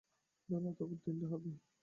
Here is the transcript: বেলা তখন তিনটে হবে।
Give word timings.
বেলা 0.49 0.71
তখন 0.79 0.97
তিনটে 1.03 1.25
হবে। 1.31 1.49